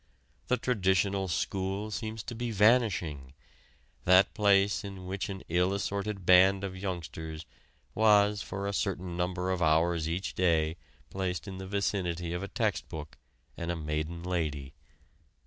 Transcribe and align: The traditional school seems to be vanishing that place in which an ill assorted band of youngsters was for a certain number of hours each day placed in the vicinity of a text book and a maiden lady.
The 0.47 0.57
traditional 0.57 1.27
school 1.27 1.91
seems 1.91 2.23
to 2.23 2.33
be 2.33 2.49
vanishing 2.49 3.33
that 4.05 4.33
place 4.33 4.83
in 4.83 5.05
which 5.05 5.29
an 5.29 5.43
ill 5.47 5.73
assorted 5.73 6.25
band 6.25 6.63
of 6.63 6.75
youngsters 6.75 7.45
was 7.93 8.41
for 8.41 8.65
a 8.65 8.73
certain 8.73 9.15
number 9.15 9.51
of 9.51 9.61
hours 9.61 10.09
each 10.09 10.33
day 10.33 10.75
placed 11.11 11.47
in 11.47 11.59
the 11.59 11.67
vicinity 11.67 12.33
of 12.33 12.41
a 12.41 12.47
text 12.47 12.89
book 12.89 13.19
and 13.55 13.69
a 13.69 13.75
maiden 13.75 14.23
lady. 14.23 14.73